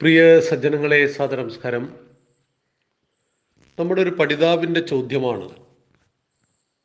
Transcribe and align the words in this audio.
പ്രിയ 0.00 0.40
സജ്ജനങ്ങളെ 0.40 1.06
സാദനമസ്കാരം 1.06 1.96
നമ്മുടെ 3.78 4.02
ഒരു 4.02 4.10
പഠിതാവിന്റെ 4.10 4.80
ചോദ്യമാണ് 4.80 5.50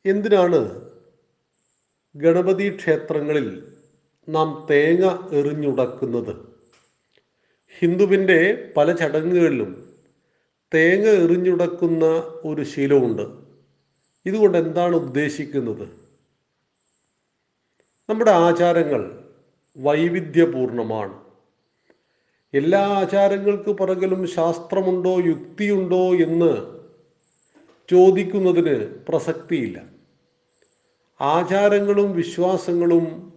എന്തിനാണ് 0.06 0.90
ഗണപതി 2.16 2.76
ക്ഷേത്രങ്ങളിൽ 2.76 3.72
നാം 4.28 4.66
തേങ്ങ 4.70 5.28
എറിഞ്ഞുടക്കുന്നത്? 5.32 6.36
ഹിന്ദുവിന്റെ 7.78 8.72
പല 8.76 8.92
ചടങ്ങുകളിലും 8.92 10.00
തേങ്ങ 10.74 11.06
എറിഞ്ഞുടക്കുന്ന 11.06 12.04
ഒരു 12.44 12.62
ശീലമുണ്ട്. 12.62 13.22
ഇതുകൊണ്ട് 14.26 14.58
എന്താണ് 14.58 14.96
ഉദ്ദേശിക്കുന്നത്? 14.96 15.88
നമ്മുടെ 18.08 18.30
ആചാരങ്ങൾ 18.30 19.32
വൈവിധ്യപൂർണമാണ്. 19.76 21.23
എല്ലാ 22.54 22.80
ആചാരങ്ങൾക്ക് 22.80 23.70
പുറകിലും 23.70 24.26
ശാസ്ത്രമുണ്ടോ 24.26 25.16
യുക്തിയുണ്ടോ 25.16 26.14
എന്ന് 26.14 26.80
ചോദിക്കുന്നതിന് 27.90 28.94
പ്രസക്തിയില്ല. 29.08 29.82
ആചാരങ്ങളും 31.20 32.12
വിശ്വാസങ്ങളും 32.12 33.32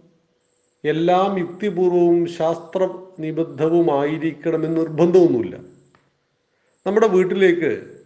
എല്ലാം 0.84 1.38
യുക്തിപൂർവവും 1.38 2.26
ശാസ്ത്ര 2.26 2.88
നിബദ്ധവുമായിരിക്കണമെന്ന് 3.18 4.80
നിർബന്ധമൊന്നുമില്ല. 4.80 5.56
നമ്മുടെ 6.86 7.06
വീട്ടിലേക്ക് 7.06 8.00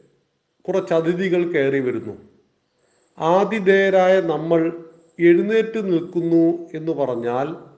കുറച്ച് 0.69 0.94
അതിഥികൾ 0.94 1.52
കയറി 1.52 1.78
വരുന്നു. 1.78 2.12
ആതിഥേയരായ 3.19 4.20
നമ്മൾ 4.20 4.84
എഴുന്നേറ്റ് 5.20 5.92
നിൽക്കുന്നു 5.92 6.69
എന്ന് 6.74 6.92
പറഞ്ഞാൽ 6.92 7.71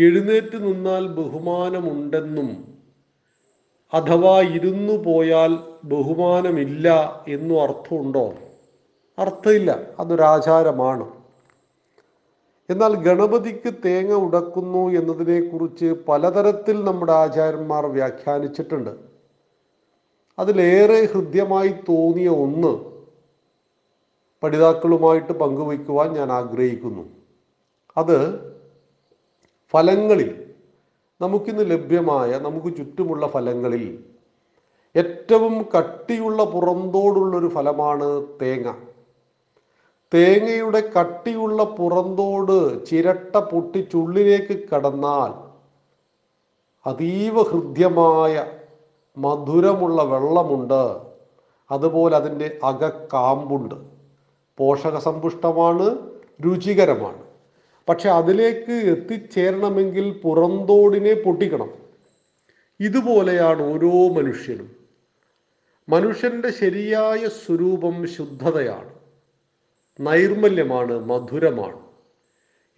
എഴുന്നേറ്റ് 0.00 0.56
നിന്നാൽ 0.56 1.06
ബഹുമാനമുണ്ടെന്നും 1.06 2.74
അഥവാ 3.94 4.42
ഇരുന്നു 4.42 4.92
പോയാൽ 4.92 5.58
ബഹുമാനമില്ല 5.84 6.88
എന്നും 7.28 7.62
അർത്ഥമുണ്ടോ? 7.62 8.34
അർത്ഥമില്ല. 9.18 9.78
അതൊരാചാരമാണ് 9.98 11.10
എന്നാൽ 12.70 12.94
ഗണപതിക്ക് 12.94 13.74
തേങ്ങ 13.84 14.12
ഉടക്കുന്നു 14.12 14.88
എന്നതിനെക്കുറിച്ച് 14.88 15.94
പലതരത്തിൽ 16.08 16.84
നമ്മുടെ 16.84 17.12
ആചാര്യന്മാർ 17.12 17.86
വ്യാഖ്യാനിച്ചിട്ടുണ്ട്. 17.86 18.90
അതിലേറെ 20.38 21.04
ഹൃദ്യമായി 21.04 21.68
തോന്നിയ 21.68 22.28
ഒന്ന് 22.28 22.90
പഠിതാക്കളുമായിട്ട് 24.42 25.32
പങ്കുവയ്ക്കുവാൻ 25.32 26.12
ഞാൻ 26.12 26.32
ആഗ്രഹിക്കുന്നു. 26.32 27.02
അത് 27.96 28.49
ഫലങ്ങളിൽ 29.72 30.54
നമുക്കിന്ന് 31.20 31.70
ലഭ്യമായ 31.70 32.38
നമുക്ക് 32.38 32.76
ചുറ്റുമുള്ള 32.76 33.26
ഫലങ്ങളിൽ 33.26 34.04
ഏറ്റവും 34.96 35.66
കട്ടിയുള്ള 35.78 36.44
പുറന്തോടുള്ളൊരു 36.44 37.48
ഫലമാണ് 37.48 38.26
തേങ്ങ. 38.42 38.72
തേങ്ങയുടെ 40.14 40.80
കട്ടിയുള്ള 40.80 41.64
പുറന്തോട് 41.64 42.86
ചിരട്ട 42.86 43.36
പൊട്ടി 43.36 43.78
ചുള്ളിലേക്ക് 43.78 44.68
കടന്നാൽ 44.68 45.50
അതീവ 46.86 47.42
ഹൃദ്യമായ 47.42 48.46
മധുരമുള്ള 49.18 50.02
വെള്ളമുണ്ട്. 50.02 50.98
അതുപോലെ 51.70 52.16
അതിന്റെ 52.16 52.58
അകക്കാമ്പുണ്ട്. 52.64 53.74
പോഷകസമ്പുഷ്ടമാണ് 54.58 55.98
രുചികരമാണ്. 56.44 57.29
പക്ഷെ 57.90 58.10
അതിലേക്ക് 58.10 58.72
എത്തിച്ചേരണമെങ്കിൽ 58.72 60.10
പുറന്തോടിനെ 60.10 61.14
പൊട്ടിക്കണം. 61.14 61.70
ഇതുപോലെയാണ് 62.80 63.62
ഓരോ 63.62 64.08
മനുഷ്യനും. 64.08 64.76
മനുഷ്യന്റെ 65.88 66.50
ശരിയായ 66.50 67.28
സ്വരൂപം 67.28 68.06
ശുദ്ധതയാണ്. 68.06 68.90
നൈർമല്യമാണ് 70.00 71.04
മധുരമാണ്. 71.04 71.80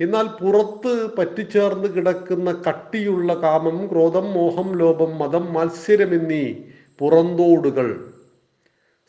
എന്നാൽ 0.01 0.27
പുറത്ത് 0.27 1.17
പറ്റിച്ചേർന്ന് 1.19 1.89
കിടക്കുന്ന 1.89 2.63
കട്ടിയുള്ള 2.69 3.35
കാമം 3.35 3.91
ക്രോധം 3.91 4.33
മോഹം 4.33 4.79
ലോപം 4.79 5.19
മതം 5.19 5.53
മത്സരം 5.53 6.15
എന്നീ 6.15 6.55
പുറന്തോടുകൾ 6.99 8.13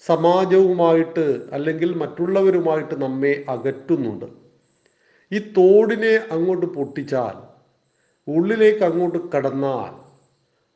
സമാജവുമായിട്ട് 0.06 1.42
അല്ലെങ്കിൽ 1.52 1.96
മറ്റുള്ളവരുമായിട്ട് 1.96 3.02
നമ്മെ 3.02 3.46
അകറ്റുന്നുണ്ട്. 3.50 4.43
ഈ 5.34 5.40
തോടിനെ 5.58 6.14
അങ്ങോട്ട് 6.36 6.66
പൊട്ടിച്ചാൽ 6.66 7.36
ഉള്ളിലേക്ക് 8.28 8.84
അങ്ങോട്ട് 8.90 9.20
കടന്നാൽ 9.34 9.92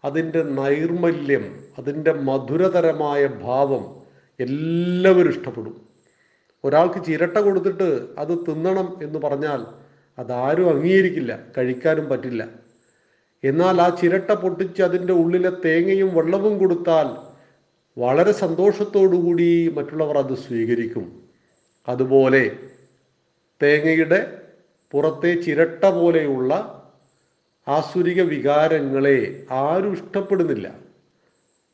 അതിന്റെ 0.03 0.41
നൈർമല്യം 0.59 1.45
അതിന്റെ 1.79 2.11
മധുരതരമായ 2.27 3.21
ഭാവം 3.43 3.83
എല്ലാവരും 4.39 5.31
ഇഷ്ടപ്പെടും. 5.31 5.75
ഒരാൾക്ക് 6.63 6.99
ചിരട്ട 7.05 7.37
കൊടുത്തിട്ട് 7.37 7.87
അത് 8.17 8.33
തിന്നണം 8.47 8.87
എന്ന് 9.01 9.19
പറഞ്ഞാൽ 9.19 9.61
അതാരും 10.17 10.69
അംഗീകരിക്കില്ല 10.73 11.31
കഴിക്കാനും 11.57 12.05
പറ്റില്ല. 12.09 12.43
എന്നാൽ 13.43 13.81
ആ 13.81 13.87
ചിരട്ട 14.01 14.31
പൊട്ടിച്ച് 14.31 14.81
അതിന്റെ 14.81 15.13
ഉള്ളിലെ 15.13 15.51
തേങ്ങയും 15.65 16.09
വെള്ളവും 16.15 16.53
കൊടുത്താൽ 16.57 17.07
വളരെ 17.97 18.31
സന്തോഷത്തോടുകൂടി 18.43 19.49
മറ്റുള്ളവർ 19.77 20.17
അത് 20.17 20.35
സ്വീകരിക്കും. 20.45 21.05
അതുപോലെ 21.87 22.43
തേങ്ങയുടെ 23.61 24.19
പുറത്തെ 24.91 25.41
ചിരട്ട 25.41 25.85
പോലെയുള്ള 25.85 26.73
ആസുരിക 27.67 28.21
വികാരങ്ങളെ 28.21 29.45
ആരും 29.51 29.93
ഇഷ്ടപ്പെടുന്നില്ല. 29.93 30.87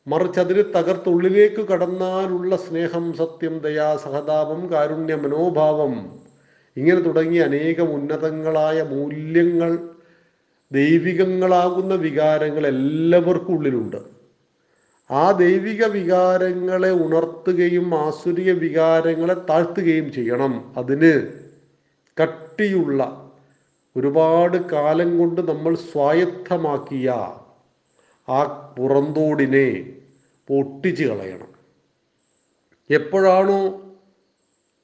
മറിച്ച് 0.06 0.40
അതിന് 0.40 0.64
തകർത്തുള്ളിലേക്ക് 0.76 1.68
കടന്നാലുള്ള 1.68 2.56
സ്നേഹം 2.56 3.12
സത്യം 3.12 3.58
ദയാ 3.58 3.96
സഹതാപം 3.96 4.72
കാരുണ്യ 4.72 5.14
മനോഭാവം 5.14 6.20
ഇങ്ങനെ 6.76 7.00
തുടങ്ങി 7.00 7.38
അനേകം 7.38 7.94
ഉന്നതങ്ങളായ 7.94 8.82
മൂല്യങ്ങൾ 8.82 9.78
ദൈവികങ്ങളാകുന്ന 10.72 11.94
വികാരങ്ങൾ 11.94 12.66
എല്ലാവർക്കും 12.66 13.54
ഉള്ളിലുണ്ട്. 13.56 13.96
ആ 15.10 15.30
ദൈവിക 15.30 15.84
വികാരങ്ങളെ 15.84 16.90
ഉണർത്തുകയും 16.90 17.94
ആസുരിക 17.94 18.52
വികാരങ്ങളെ 18.52 19.34
താഴ്ത്തുകയും 19.34 20.12
ചെയ്യണം. 20.12 20.72
അതിന് 20.76 21.43
കട്ടിയുള്ള 22.20 23.00
ഒരുപാട് 23.96 24.56
കാലം 24.56 25.18
കൊണ്ട് 25.18 25.40
നമ്മൾ 25.48 25.74
സ്വായത്തമാക്കിയ 25.74 27.10
ആ 28.28 28.38
പുറന്തോടിനെ 28.78 29.68
പൊട്ടിച്ച് 30.48 31.04
കളയണം. 31.04 31.50
എപ്പോഴാണോ 32.90 33.58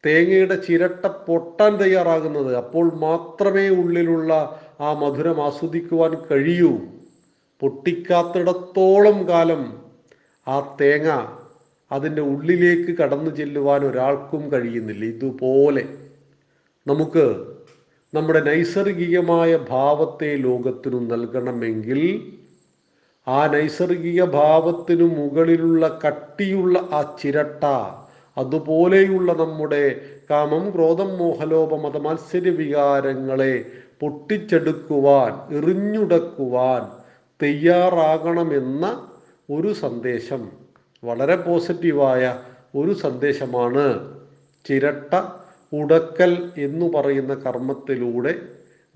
തേങ്ങയുടെ 0.07 0.55
ചിരട്ട 0.55 1.07
പൊട്ടാൻ 1.07 1.77
തയ്യാറാകുന്നത് 1.77 2.57
അപ്പോൾ 2.57 2.95
മാത്രമേ 2.95 3.69
ഉള്ളിലുള്ള 3.69 4.33
ആ 4.81 4.93
മധുരം 4.93 5.45
ആസ്വദിക്കുവാൻ 5.47 6.13
കഴിയൂ. 6.31 6.73
പൊട്ടിക്കാത്തിടത്തോളം 7.61 9.29
കാലം 9.29 9.63
ആ 10.49 10.77
തേങ്ങ 10.81 11.09
അതിന്റെ 11.93 12.23
ഉള്ളിലേക്ക് 12.23 12.93
കടന്നു 12.99 13.31
ചെല്ലുവാൻ 13.31 13.85
ഒരാൾക്കും 13.85 14.53
കഴിയുന്നില്ല. 14.53 15.05
ഇതുപോലെ 15.05 15.85
നമുക്ക് 16.91 17.25
നമ്മുടെ 18.13 18.41
നൈസർഗികമായ 18.43 19.51
ഭാവത്തെ 19.71 20.31
ലോകത്തിനു 20.39 20.99
നൽകണമെങ്കിൽ 21.07 22.01
ആ 23.27 23.41
നൈസർഗിക 23.47 24.21
ഭാവത്തിനു 24.33 25.07
മുകളിലുള്ള 25.17 25.89
കട്ടിയുള്ള 26.05 26.79
ആ 26.93 27.01
ചിരട്ട 27.19 27.65
അതുപോലെയുള്ള 28.37 29.31
നമ്മുടെ 29.33 29.85
കാമം 30.31 30.65
ക്രോധം 30.71 31.11
മോഹലോപ 31.19 31.75
മതമത്സര്യ 31.77 32.53
വികാരങ്ങളെ 32.53 33.55
പൊട്ടിച്ചെടുക്കുവാൻ 34.03 35.33
എറിഞ്ഞുടക്കുവാൻ 35.57 36.83
തയ്യാറാകണമെന്ന 37.41 38.87
ഒരു 39.49 39.73
സന്ദേശം 39.75 40.43
വളരെ 41.03 41.37
പോസിറ്റീവായ 41.43 42.25
ഒരു 42.75 42.95
സന്ദേശമാണ് 42.99 43.87
ചിരട്ട 44.65 45.13
ഉടക്കൽ 45.73 46.53
എന്നു 46.57 46.87
പറയുന്ന 46.87 47.35
കർമ്മത്തിലൂടെ 47.35 48.33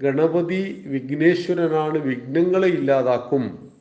ഗണപതി 0.00 0.82
വിഘ്നേശ്വരനാണ് 0.86 1.98
വിഘ്നങ്ങളെ 1.98 2.68
ഇല്ലാതാക്കും. 2.68 3.72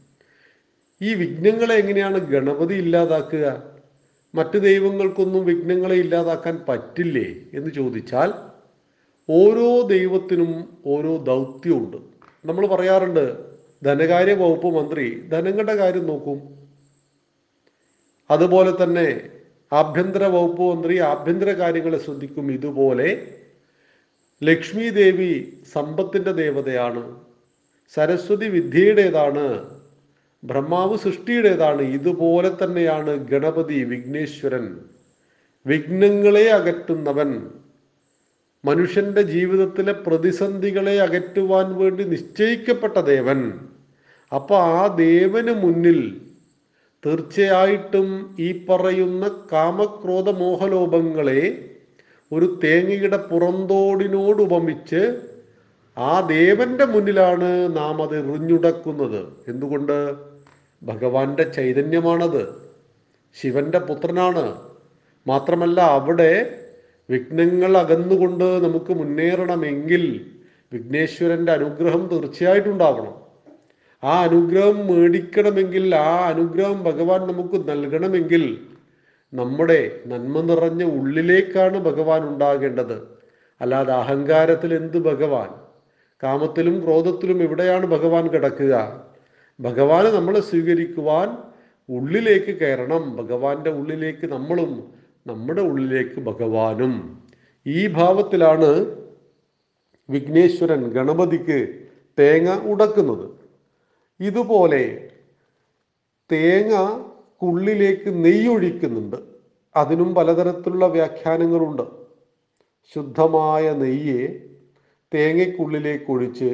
ഈ 1.01 1.13
വിഘ്നങ്ങളെ 1.13 1.75
എങ്ങനെയാണ് 1.75 2.17
ഗണപതി 2.17 2.73
ഇല്ലാതാക്കുക? 2.73 3.63
മറ്റു 4.33 4.57
ദൈവങ്ങൾക്കൊന്നും 4.57 5.45
വിഘ്നങ്ങളെ 5.45 5.95
ഇല്ലാതാക്കാൻ 5.95 6.65
പറ്റില്ലേ 6.69 7.35
എന്ന് 7.53 7.69
ചോദിച്ചാൽ 7.69 8.33
ഓരോ 9.29 9.81
ദൈവത്തിനും 9.81 10.51
ഓരോ 10.85 11.17
ദൗത്യമുണ്ട്. 11.17 11.97
നമ്മൾ 12.45 12.67
പറയാറുണ്ട് 12.67 13.25
ധനകാര്യ 13.83 14.33
വകുപ്പ് 14.33 14.67
മന്ത്രി 14.67 15.21
ധനങ്ങളുടെ 15.29 15.75
കാര്യം 15.75 16.07
നോക്കും. 16.07 16.39
അതുപോലെ 18.31 18.83
തന്നെ 18.83 19.32
ആഭ്യന്തര 19.73 20.23
വകുപ്പ് 20.23 20.63
മന്ത്രി 20.63 20.95
ആഭ്യന്തര 20.97 21.51
കാര്യങ്ങളെ 21.51 21.97
ശ്രദ്ധിക്കും 21.97 22.51
ഇതുപോലെ 22.51 23.09
ലക്ഷ്മി 24.43 24.89
ദേവി 24.89 25.53
സമ്പത്തിന്റെ 25.73 26.31
ദേവതയാണ്. 26.31 27.03
സരസ്വതി 27.95 28.47
വിദ്യയുടേതാണ്. 28.47 29.45
ബ്രഹ്മാവ് 30.43 30.97
സൃഷ്ടിയുടേതാണ്. 30.97 31.81
ഇതുപോലെ 31.81 32.51
തന്നെയാണ് 32.63 33.27
ഗണപതി 33.27 33.83
വിഘ്നേശ്വരൻ. 33.83 34.65
വിഘ്നങ്ങളെ 35.65 36.45
അകറ്റുന്നവൻ. 36.51 37.31
മനുഷ്യന്റെ 38.65 39.21
ജീവിതത്തിലെ 39.21 39.93
പ്രതിസന്ധികളെ 39.93 41.01
അകറ്റുവാൻ 41.01 41.75
വേണ്ടി 41.75 42.03
നിശ്ചയിക്കപ്പെട്ട 42.03 42.97
ദേവൻ. 42.97 43.39
അപ്പൊ 44.31 44.55
ആ 44.57 44.95
ദേവന് 44.95 45.53
മുന്നിൽ 45.63 45.99
തീർച്ചയായിട്ടും 47.05 48.35
ഈ 48.39 48.65
പറയുന്ന 48.65 49.27
കാമക്രോധ 49.51 50.29
മോഹലോഭങ്ങളെ 50.29 51.71
ഒരു 52.31 52.59
തേങ്ങയുടെ 52.63 53.17
പുറന്തോടിനോട് 53.17 54.41
ഉപമിച്ച് 54.41 55.01
ആ 55.97 56.21
ദേവന്റെ 56.27 56.85
മുന്നിലാണ് 56.85 57.75
നാം 57.75 58.01
അത് 58.01 58.15
എറിഞ്ഞുടക്കുന്നത്. 58.15 59.21
എന്തുകൊണ്ട്? 59.47 60.15
ഭഗവാന്റെ 60.81 61.43
ചൈതന്യമാണത്. 61.43 62.43
ശിവന്റെ 63.33 63.79
പുത്രനാണ്. 63.79 64.45
മാത്രമല്ല 65.27 65.81
അവിടെ 65.81 66.31
വിഘ്നങ്ങൾ 67.09 67.77
അകന്നുകൊണ്ട് 67.77 68.43
നമുക്ക് 68.43 68.93
മുന്നേറണമെങ്കിൽ 68.93 70.03
വിഘ്നേശ്വരന്റെ 70.71 71.51
അനുഗ്രഹം 71.51 72.07
തീർച്ചയായിട്ടും 72.07 72.71
ഉണ്ടാവണം. 72.71 73.22
ആ 74.03 74.21
അനുഗ്രഹം 74.21 74.87
മേടിക്കണമെങ്കിൽ 74.87 75.95
ആ 75.95 76.25
അനുഗ്രഹം 76.25 76.83
ഭഗവാൻ 76.83 77.21
നമുക്ക് 77.21 77.69
നൽകണമെങ്കിൽ 77.69 78.61
നമ്മുടെ 79.33 80.01
നന്മ 80.07 80.41
നിറഞ്ഞ 80.41 80.83
ഉള്ളിലേക്കാണ് 80.83 81.77
ഭഗവാൻ 81.77 82.27
ഉണ്ടാകേണ്ടത്. 82.27 83.17
അല്ലാതെ 83.61 83.93
അഹങ്കാരത്തിൽ 83.93 84.73
എന്ത് 84.73 84.97
ഭഗവാൻ? 84.97 85.49
കാമത്തിലും 86.23 86.83
ക്രോധത്തിലും 86.83 87.43
എവിടെയാണ് 87.43 87.85
ഭഗവാൻ 87.85 88.27
കിടക്കുക? 88.27 89.03
ഭഗവാനെ 89.59 90.11
നമ്മളെ 90.11 90.39
സ്വീകരിക്കുവാൻ 90.39 91.37
ഉള്ളിലേക്ക് 91.89 92.59
കയറണം. 92.59 93.15
ഭഗവാന്റെ 93.15 93.69
ഉള്ളിലേക്ക് 93.69 94.25
നമ്മളും 94.25 94.83
നമ്മുടെ 95.27 95.61
ഉള്ളിലേക്ക് 95.61 96.19
ഭഗവാനും. 96.19 97.19
ഈ 97.67 97.87
ഭാവത്തിലാണ് 97.87 98.85
വിഘ്നേശ്വരൻ 100.09 100.89
ഗണപതിക്ക് 100.89 101.75
തേങ്ങ 102.19 102.55
ഉടക്കുന്നത്. 102.55 103.42
ഇതുപോലെ 104.23 104.83
തേങ്ങ 106.31 106.73
കുള്ളിലേക്ക് 107.41 108.25
നെയ്യൊഴിക്കുന്നുണ്ട്. 108.25 109.17
അതിനും 109.75 110.15
പലതരത്തിലുള്ള 110.15 110.87
വ്യാഖ്യാനങ്ങളുണ്ട്. 110.87 111.85
ശുദ്ധമായ 112.95 113.73
നെയ്യെ 113.73 114.23
തേങ്ങയ്ക്കുള്ളിലേക്ക് 115.13 116.11
ഒഴിച്ച് 116.11 116.51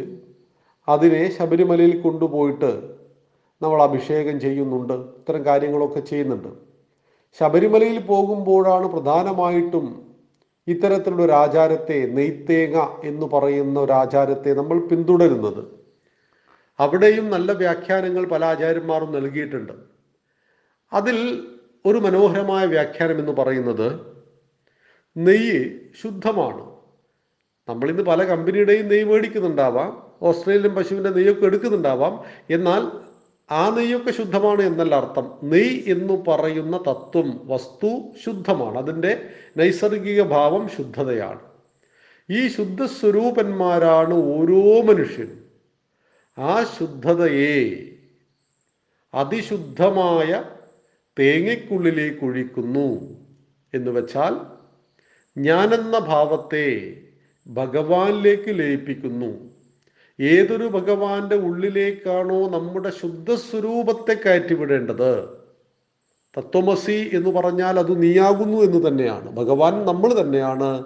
അതിനെ 0.88 1.24
ശബരിമലയിൽ 1.38 2.02
കൊണ്ടുപോയിട്ട് 2.02 2.72
നമ്മൾ 3.62 3.82
അഭിഷേകം 3.84 4.40
ചെയ്യുന്നുണ്ട്. 4.40 4.94
ഇത്തരം 4.94 5.46
കാര്യങ്ങളൊക്കെ 5.46 6.00
ചെയ്യുന്നുണ്ട്. 6.00 6.52
ശബരിമലയിൽ 7.40 8.00
പോകുമ്പോഴാണ് 8.00 8.88
പ്രധാനമായിട്ടും 8.88 9.88
ഇത്തരത്തിലുള്ള 10.68 11.24
ഒരു 11.24 11.32
ആചാരത്തെ 11.32 12.06
നെയ്ത്തേങ്ങ 12.18 12.78
എന്ന് 13.04 13.26
പറയുന്ന 13.26 13.80
ഒരു 13.80 13.92
ആചാരത്തെ 13.92 14.54
നമ്മൾ 14.54 14.80
പിന്തുടരുന്നത്. 14.88 15.79
അവിടെയും 16.80 17.30
നല്ല 17.30 17.52
വ്യാഖ്യാനങ്ങൾ 17.52 18.26
പല 18.26 18.46
ആചാര്യന്മാരും 18.46 19.12
നൽകിയിട്ടുണ്ട്. 19.12 19.74
അതിൽ 20.94 21.48
ഒരു 21.86 21.98
മനോഹരമായ 21.98 22.66
വ്യാഖ്യാനം 22.66 23.20
എന്ന് 23.20 23.32
പറയുന്നത് 23.32 24.02
നെയ്യ് 25.18 25.80
ശുദ്ധമാണ്. 26.04 26.76
നമ്മളിന്ന് 27.70 28.04
പല 28.04 28.24
കമ്പനിയുടെയും 28.24 28.88
നെയ്യ് 28.88 29.06
മേടിക്കുന്നുണ്ടാവാം 29.06 30.12
ഓസ്ട്രേലിയൻ 30.22 30.76
പശുവിന്റെ 30.76 31.10
നെയ്യൊക്കെ 31.10 31.46
എടുക്കുന്നുണ്ടാവാം. 31.46 32.24
എന്നാൽ 32.50 32.92
ആ 33.52 33.76
നെയ്യൊക്കെ 33.76 34.12
ശുദ്ധമാണ് 34.12 34.62
എന്നല്ല 34.62 34.96
അർത്ഥം. 34.96 35.40
നെയ്യ് 35.44 35.92
എന്ന് 35.92 36.24
പറയുന്ന 36.28 36.78
തത്വം 36.78 37.42
വസ്തു 37.44 38.02
ശുദ്ധമാണ്. 38.26 38.78
അതിന്റെ 38.78 39.30
നൈസർഗിക 39.58 40.22
ഭാവം 40.22 40.70
ശുദ്ധതയാണ്. 40.70 41.40
ഈ 42.32 42.48
ശുദ്ധ 42.48 42.86
സ്വരൂപന്മാരാണ് 42.86 44.14
ഓരോ 44.14 44.82
മനുഷ്യനും 44.82 45.49
ആ 46.40 46.64
ശുദ്ധതയെ 46.64 47.80
അതിശുദ്ധമായ 49.14 50.44
തേങ്ങയ്ക്കുള്ളിലേക്ക് 51.20 52.26
ഒഴിക്കുന്നു 52.26 53.18
എന്ന് 53.74 53.92
വെച്ചാൽ 53.92 54.36
ഞാനെന്ന 55.38 56.00
ഭാവത്തെ 56.00 56.98
ഭഗവാനിലേക്ക് 57.48 58.60
ലയിപ്പിക്കുന്നു. 58.60 59.50
ഏതൊരു 60.22 60.68
ഭഗവാന്റെ 60.68 61.36
ഉള്ളിലേക്കാണോ 61.36 62.50
നമ്മുടെ 62.50 62.90
ശുദ്ധ 62.90 63.34
സ്വരൂപത്തെ 63.34 64.14
കയറ്റിവിടേണ്ടത്? 64.14 65.30
തത്വമസി 66.38 67.10
എന്ന് 67.14 67.30
പറഞ്ഞാൽ 67.30 67.80
അത് 67.80 68.02
നീയാകുന്നു 68.02 68.58
എന്ന് 68.58 68.88
തന്നെയാണ്. 68.88 69.32
ഭഗവാൻ 69.32 69.86
നമ്മൾ 69.86 70.22
തന്നെയാണ്. 70.22 70.84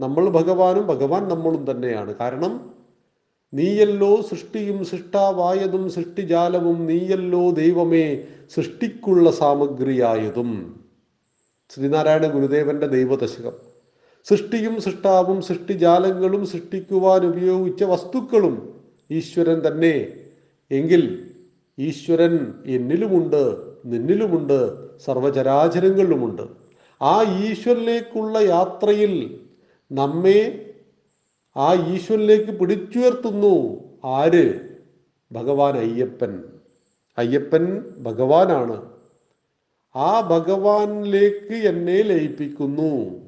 നമ്മൾ 0.00 0.28
ഭഗവാനും 0.28 0.86
ഭഗവാൻ 0.86 1.28
നമ്മളും 1.28 1.70
തന്നെയാണ്. 1.70 2.14
കാരണം 2.14 2.75
നീയല്ലോ 3.56 4.20
സൃഷ്ടിയും 4.20 4.84
സൃഷ്ടാവായതും 4.84 5.90
സൃഷ്ടിജാലവും 5.90 6.86
നീയല്ലോ 6.86 7.50
ദൈവമേ 7.50 8.24
സൃഷ്ടിക്കുള്ള 8.54 9.30
സാമഗ്രിയായതും. 9.30 10.80
ശ്രീനാരായണ 11.70 12.26
ഗുരുദേവന്റെ 12.26 12.86
ദൈവദശകം. 12.86 13.52
സൃഷ്ടിയും 14.24 14.80
സൃഷ്ടാവും 14.80 15.42
സൃഷ്ടിജാലങ്ങളും 15.42 16.46
സൃഷ്ടിക്കുവാൻ 16.46 17.26
ഉപയോഗിച്ച 17.26 17.84
വസ്തുക്കളും 17.84 18.84
ഈശ്വരൻ 19.10 19.66
തന്നെ. 19.66 20.06
എങ്കിൽ 20.70 21.32
ഈശ്വരൻ 21.78 22.54
എന്നിലുമുണ്ട് 22.66 23.56
നിന്നിലുമുണ്ട് 23.84 24.58
സർവചരാചരങ്ങളിലുമുണ്ട്. 24.98 26.42
ആ 27.02 27.14
ഈശ്വരനിലേക്കുള്ള 27.22 28.38
യാത്രയിൽ 28.38 29.40
നമ്മെ 29.92 30.40
ആ 31.56 31.94
ഈശ്വരനിലേക്ക് 31.94 32.52
പിടിച്ചുയർത്തുന്നു. 32.52 33.84
ആര്? 34.04 34.60
ഭഗവാൻ 35.32 35.76
അയ്യപ്പൻ. 35.76 36.42
അയ്യപ്പൻ 37.18 37.94
ഭഗവാനാണ്. 37.98 38.92
ആ 39.96 40.20
ഭഗവാനിലേക്ക് 40.20 41.54
എന്നെ 41.54 42.02
ലയിപ്പിക്കുന്നു. 42.02 43.20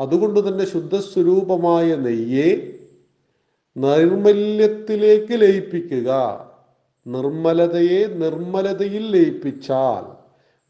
അതുകൊണ്ട് 0.00 0.48
തന്നെ 0.48 0.66
ശുദ്ധസ്വരൂപമായ 0.66 1.94
നെയ്യെ 1.94 2.78
നൈർമല്യത്തിലേക്ക് 3.76 5.40
ലയിപ്പിക്കുക. 5.40 6.50
നിർമ്മലതയെ 7.06 8.06
നിർമ്മലതയിൽ 8.06 9.10
ലയിപ്പിച്ചാൽ 9.10 10.20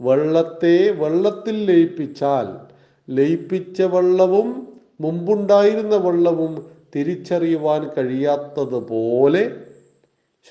വെള്ളത്തെ 0.02 0.90
വെള്ളത്തിൽ 0.90 1.64
ലയിപ്പിച്ചാൽ 1.64 2.74
ലയിപ്പിച്ച 3.14 3.82
വെള്ളവും 3.82 4.69
മുമ്പുണ്ടായിരുന്ന 5.00 5.96
വെള്ളവും 5.96 6.52
തിരിച്ചറിയുവാൻ 6.96 7.90
കഴിയാത്തതുപോലെ 7.96 9.50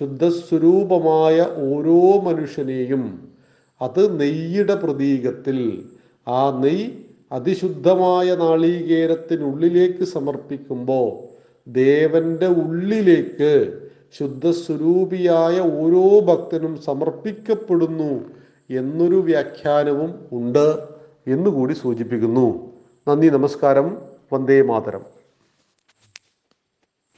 ശുദ്ധസ്വരൂപമായ 0.01 1.37
ഓരോ 1.41 2.19
മനുഷ്യനെയും 2.19 3.03
അത് 3.81 4.21
നെയ്യുടെ 4.21 4.75
പ്രതീകത്തിൽ 4.75 5.87
ആ 6.27 6.59
നെയ് 6.63 6.91
അതിശുദ്ധമായ 7.31 8.35
നാളീകേരത്തിനുള്ളിലേക്ക് 8.35 10.03
സമർപ്പിക്കുമ്പോൾ 10.03 11.09
ദേവന്റെ 11.67 12.47
ഉള്ളിലേക്ക് 12.47 13.79
ശുദ്ധസ്വരൂപിയായ 14.19 15.59
ഓരോ 15.59 16.19
ഭക്തനും 16.19 16.77
സമർപ്പിക്കപ്പെടുന്നു 16.81 18.11
എന്നൊരു 18.69 19.15
വ്യാഖ്യാനവും 19.15 20.11
ഉണ്ട് 20.31 20.67
എന്നുകൂടി 21.27 21.73
സൂചിപ്പിക്കുന്നു. 21.73 22.47
നന്ദി 23.07 23.29
നമസ്കാരം. 23.29 24.08
വന്ദേ 24.29 24.61
മാതരം. 24.61 25.18